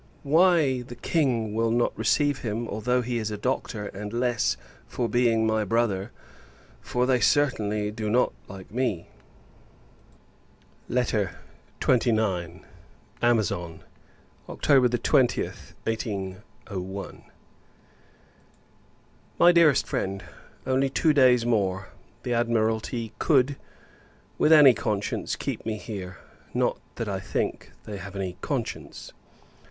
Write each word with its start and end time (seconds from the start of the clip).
Why, 0.23 0.81
[the] 0.81 0.95
King 0.95 1.53
will 1.53 1.69
not 1.69 1.95
receive 1.95 2.39
him, 2.39 2.67
although 2.67 3.03
he 3.03 3.19
is 3.19 3.29
a 3.29 3.37
Doctor; 3.37 3.85
and 3.89 4.11
less, 4.11 4.57
for 4.87 5.07
being 5.07 5.45
my 5.45 5.63
brother 5.63 6.11
for, 6.81 7.05
they 7.05 7.19
certainly 7.19 7.91
do 7.91 8.09
not 8.09 8.33
like 8.47 8.71
me. 8.71 9.09
LETTER 10.89 11.35
XXIX. 11.79 12.63
Amazon, 13.21 13.83
October 14.49 14.87
20th, 14.89 15.75
1801. 15.85 17.21
MY 19.37 19.51
DEAREST 19.51 19.85
FRIEND, 19.85 20.23
Only 20.65 20.89
two 20.89 21.13
days 21.13 21.45
more, 21.45 21.89
the 22.23 22.33
Admiralty 22.33 23.13
could, 23.19 23.55
with 24.39 24.51
any 24.51 24.73
conscience, 24.73 25.35
keep 25.35 25.63
me 25.63 25.77
here; 25.77 26.17
not 26.55 26.79
that 26.95 27.07
I 27.07 27.19
think, 27.19 27.69
they 27.85 27.97
have 27.97 28.13
had 28.13 28.23
any 28.23 28.37
conscience. 28.41 29.13